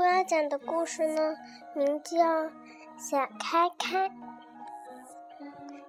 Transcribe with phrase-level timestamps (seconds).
[0.00, 1.36] 我要讲的故事呢，
[1.74, 2.16] 名叫
[2.96, 4.08] 《小开开》。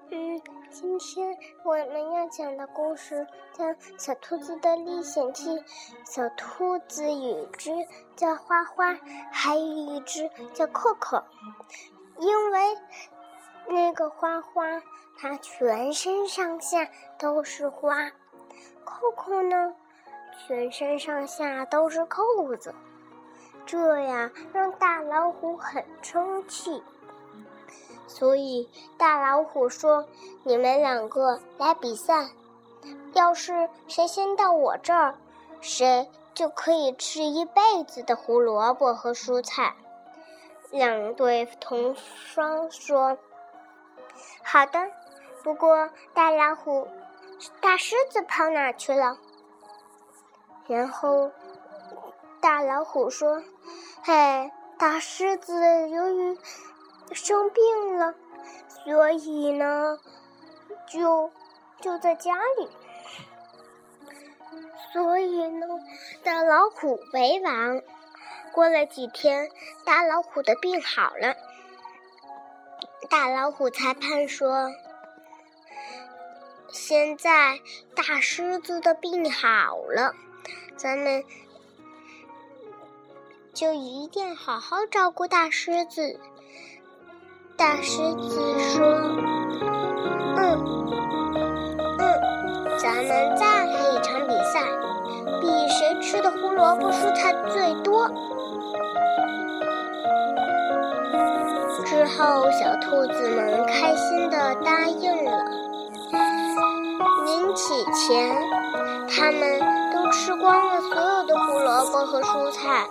[0.09, 3.63] 嗯，今天我们要讲的故事叫
[3.97, 5.57] 《小兔子的历险记》。
[6.03, 7.71] 小兔子有一只
[8.17, 8.99] 叫花花，
[9.31, 11.23] 还有一只叫扣扣。
[12.17, 12.77] 因为
[13.69, 14.81] 那个花花，
[15.17, 16.85] 它全身上下
[17.17, 18.11] 都是花；
[18.83, 19.73] 扣扣呢，
[20.45, 22.21] 全身上下都是扣
[22.57, 22.75] 子。
[23.71, 26.83] 这样让大老虎很生气，
[28.05, 30.05] 所以大老虎说
[30.43, 32.31] ：“你们两个来比赛，
[33.13, 35.15] 要是谁先到我这儿，
[35.61, 39.73] 谁就可以吃一辈子的胡萝卜和蔬菜。”
[40.69, 43.17] 两对同双说
[44.43, 44.91] ：“好的。”
[45.43, 46.89] 不过大老虎、
[47.61, 49.17] 大狮子跑哪去了？
[50.67, 51.31] 然后。
[52.41, 53.43] 大老虎说
[54.03, 56.37] ：“嘿，大狮子由于
[57.13, 58.15] 生病了，
[58.83, 59.99] 所以呢，
[60.87, 61.31] 就
[61.79, 62.67] 就在家里。
[64.91, 65.67] 所以呢，
[66.23, 67.81] 大老虎为王。
[68.51, 69.49] 过了几天，
[69.85, 71.35] 大老虎的病好了。
[73.07, 74.71] 大老虎裁判说
[76.73, 77.59] ：‘现在
[77.95, 80.15] 大狮子的病好了，
[80.75, 81.23] 咱们。’”
[83.53, 86.19] 就一定好好照顾大狮子。
[87.57, 88.85] 大狮子说
[90.37, 90.57] ：“嗯，
[91.99, 92.21] 嗯，
[92.79, 94.63] 咱们再来一场比赛，
[95.41, 98.07] 比谁吃的胡萝卜蔬菜最多。”
[101.85, 105.43] 之后，小兔子们开心的答应了。
[107.25, 108.35] 临起前，
[109.07, 109.59] 他们
[110.11, 112.85] 吃光了所有的胡萝卜和蔬菜。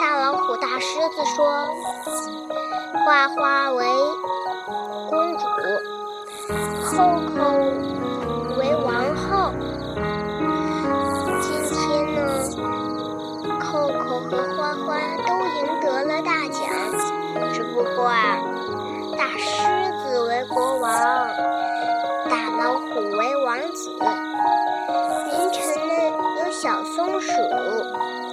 [0.00, 1.46] 大老虎、大狮子说
[3.04, 3.84] ：“花花为
[5.10, 5.44] 公主，
[6.86, 6.96] 扣
[7.36, 7.42] 扣
[8.56, 9.52] 为王后。
[11.42, 12.18] 今天呢，
[13.60, 16.64] 扣扣和花花都赢得了大奖。
[17.52, 18.38] 只不过啊，
[19.18, 20.90] 大狮子为国王，
[22.30, 22.86] 大老虎
[23.18, 23.90] 为王子。
[26.60, 28.27] 小松鼠。